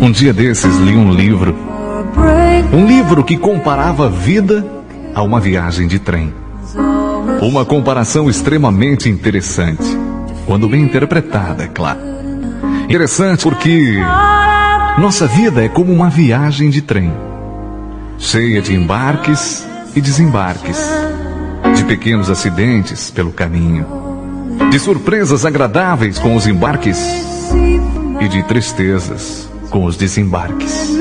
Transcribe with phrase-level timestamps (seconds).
[0.00, 1.56] Um dia desses li um livro.
[2.72, 4.64] Um livro que comparava a vida
[5.14, 6.32] a uma viagem de trem.
[7.40, 9.84] Uma comparação extremamente interessante,
[10.46, 11.98] quando bem interpretada, é claro.
[12.84, 13.98] Interessante porque
[14.98, 17.12] nossa vida é como uma viagem de trem,
[18.18, 20.88] cheia de embarques e desembarques,
[21.74, 23.86] de pequenos acidentes pelo caminho,
[24.70, 26.98] de surpresas agradáveis com os embarques
[28.20, 30.96] e de tristezas com os desembarques.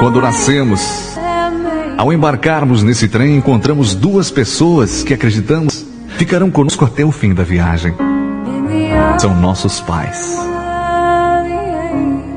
[0.00, 1.16] Quando nascemos,
[1.96, 5.84] ao embarcarmos nesse trem, encontramos duas pessoas que acreditamos
[6.16, 7.94] ficarão conosco até o fim da viagem.
[9.18, 10.36] São nossos pais.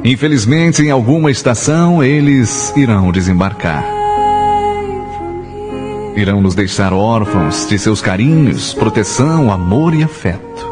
[0.03, 3.98] Infelizmente, em alguma estação, eles irão desembarcar.
[6.19, 10.67] Irão nos deixar órfãos de seus carinhos, proteção, amor e afeto.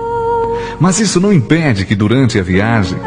[0.77, 2.99] Mas isso não impede que durante a viagem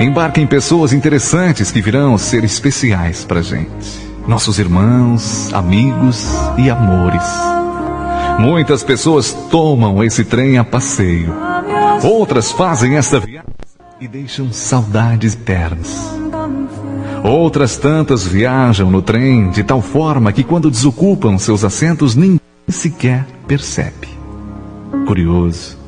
[0.00, 4.00] embarquem pessoas interessantes que virão ser especiais para gente.
[4.26, 7.24] Nossos irmãos, amigos e amores.
[8.38, 11.34] Muitas pessoas tomam esse trem a passeio.
[12.02, 13.50] Outras fazem esta viagem
[14.00, 16.10] e deixam saudades eternas.
[17.22, 23.26] Outras tantas viajam no trem de tal forma que quando desocupam seus assentos ninguém sequer
[23.46, 24.08] percebe.
[25.06, 25.78] Curioso.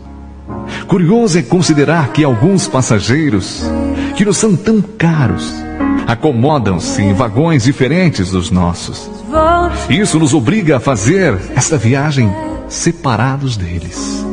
[0.87, 3.63] Curioso é considerar que alguns passageiros,
[4.17, 5.53] que nos são tão caros,
[6.07, 9.11] acomodam-se em vagões diferentes dos nossos.
[9.89, 12.31] Isso nos obriga a fazer esta viagem
[12.69, 14.25] separados deles.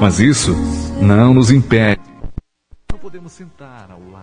[0.00, 0.56] Mas isso
[1.00, 2.00] não nos impede.
[2.90, 4.15] Não podemos sentar ao lado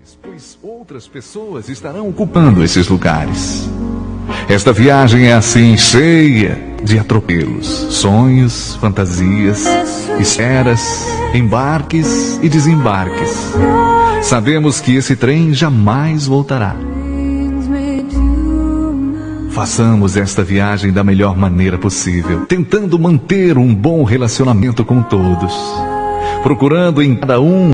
[0.00, 3.68] deles, pois outras pessoas estarão ocupando esses lugares.
[4.48, 9.64] Esta viagem é assim cheia de atropelos, sonhos, fantasias,
[10.18, 11.04] esferas,
[11.34, 13.52] embarques e desembarques.
[14.22, 16.76] Sabemos que esse trem jamais voltará.
[19.50, 25.52] Façamos esta viagem da melhor maneira possível, tentando manter um bom relacionamento com todos,
[26.42, 27.72] procurando em cada um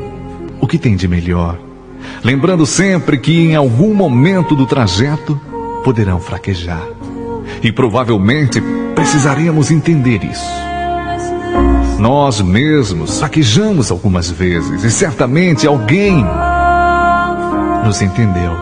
[0.61, 1.59] o que tem de melhor,
[2.23, 5.41] lembrando sempre que em algum momento do trajeto
[5.85, 6.87] poderão fraquejar.
[7.63, 8.61] E provavelmente
[8.95, 10.67] precisaremos entender isso.
[11.99, 16.25] Nós mesmos fraquejamos algumas vezes e certamente alguém
[17.85, 18.53] nos entendeu.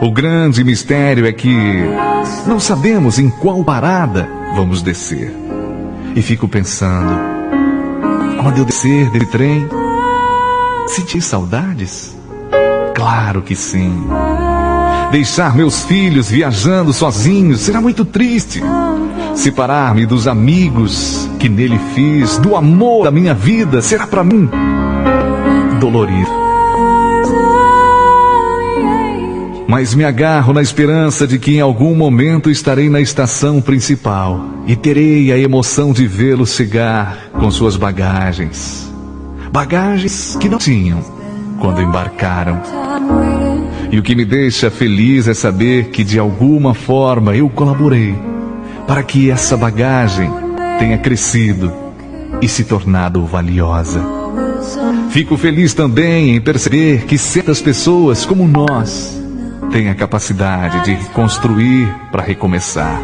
[0.00, 1.54] O grande mistério é que
[2.46, 5.34] não sabemos em qual parada vamos descer.
[6.14, 7.12] E fico pensando,
[8.40, 9.68] quando eu descer desse trem,
[10.88, 12.21] sentir saudades?
[12.94, 14.04] Claro que sim.
[15.10, 18.62] Deixar meus filhos viajando sozinhos será muito triste.
[19.34, 24.48] Separar-me dos amigos que nele fiz, do amor da minha vida, será para mim
[25.78, 26.30] dolorido.
[29.66, 34.76] Mas me agarro na esperança de que em algum momento estarei na estação principal e
[34.76, 38.92] terei a emoção de vê-lo chegar com suas bagagens.
[39.50, 41.21] Bagagens que não tinham
[41.62, 42.60] quando embarcaram.
[43.92, 48.16] E o que me deixa feliz é saber que de alguma forma eu colaborei
[48.84, 50.28] para que essa bagagem
[50.80, 51.72] tenha crescido
[52.40, 54.02] e se tornado valiosa.
[55.10, 59.16] Fico feliz também em perceber que certas pessoas como nós
[59.70, 63.00] têm a capacidade de construir para recomeçar.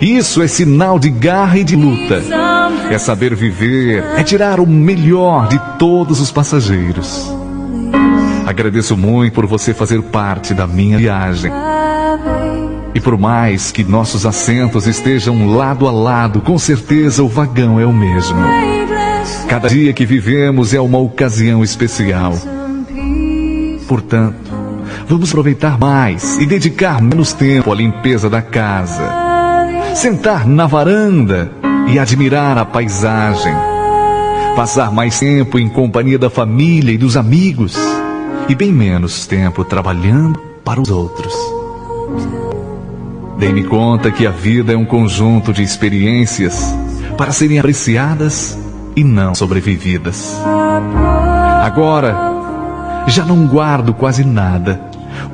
[0.00, 2.22] Isso é sinal de garra e de luta.
[2.90, 7.35] É saber viver, é tirar o melhor de todos os passageiros.
[8.46, 11.50] Agradeço muito por você fazer parte da minha viagem.
[12.94, 17.84] E por mais que nossos assentos estejam lado a lado, com certeza o vagão é
[17.84, 18.38] o mesmo.
[19.48, 22.34] Cada dia que vivemos é uma ocasião especial.
[23.88, 24.50] Portanto,
[25.08, 29.12] vamos aproveitar mais e dedicar menos tempo à limpeza da casa.
[29.94, 31.50] Sentar na varanda
[31.88, 33.54] e admirar a paisagem.
[34.54, 37.76] Passar mais tempo em companhia da família e dos amigos.
[38.48, 41.34] E bem menos tempo trabalhando para os outros.
[43.38, 46.72] Dei-me conta que a vida é um conjunto de experiências
[47.18, 48.56] para serem apreciadas
[48.94, 50.32] e não sobrevividas.
[51.62, 52.16] Agora,
[53.08, 54.80] já não guardo quase nada.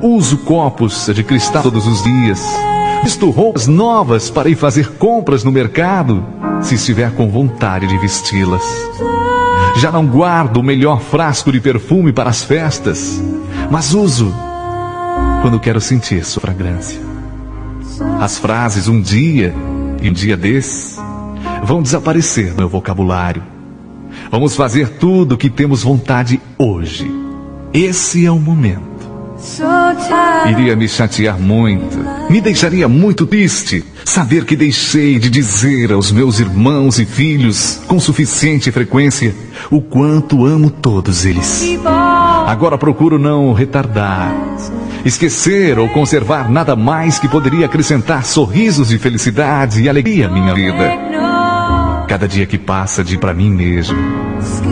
[0.01, 2.43] Uso copos de cristal todos os dias.
[3.03, 6.25] Visto roupas novas para ir fazer compras no mercado,
[6.61, 8.63] se estiver com vontade de vesti-las.
[9.83, 13.21] Já não guardo o melhor frasco de perfume para as festas,
[13.69, 14.33] mas uso
[15.41, 17.01] quando quero sentir sua fragrância.
[18.21, 19.53] As frases um dia
[20.01, 20.97] e um dia desse
[21.65, 23.43] vão desaparecer do meu vocabulário.
[24.31, 27.11] Vamos fazer tudo o que temos vontade hoje.
[27.73, 28.92] Esse é o momento.
[30.49, 31.97] Iria me chatear muito,
[32.29, 37.99] me deixaria muito triste saber que deixei de dizer aos meus irmãos e filhos com
[37.99, 39.35] suficiente frequência
[39.69, 41.77] o quanto amo todos eles.
[42.47, 44.33] Agora procuro não retardar,
[45.03, 50.53] esquecer ou conservar nada mais que poderia acrescentar sorrisos de felicidade e alegria à minha
[50.53, 50.93] vida.
[52.07, 53.97] Cada dia que passa de para mim mesmo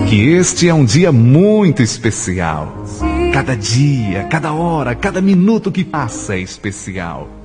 [0.08, 2.86] que este é um dia muito especial.
[3.32, 7.41] Cada dia, cada hora, cada minuto que passa é especial.